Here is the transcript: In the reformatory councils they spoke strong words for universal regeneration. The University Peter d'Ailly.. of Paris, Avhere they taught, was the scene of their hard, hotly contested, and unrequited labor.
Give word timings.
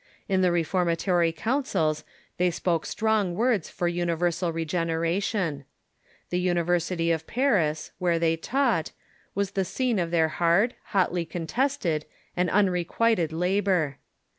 In 0.27 0.41
the 0.41 0.51
reformatory 0.51 1.31
councils 1.31 2.03
they 2.37 2.49
spoke 2.49 2.87
strong 2.87 3.35
words 3.35 3.69
for 3.69 3.87
universal 3.87 4.51
regeneration. 4.51 5.63
The 6.31 6.39
University 6.39 7.03
Peter 7.09 7.09
d'Ailly.. 7.09 7.11
of 7.13 7.27
Paris, 7.27 7.91
Avhere 8.01 8.19
they 8.19 8.35
taught, 8.35 8.91
was 9.35 9.51
the 9.51 9.63
scene 9.63 9.99
of 9.99 10.09
their 10.09 10.29
hard, 10.29 10.73
hotly 10.85 11.23
contested, 11.25 12.07
and 12.35 12.49
unrequited 12.49 13.31
labor. 13.31 13.99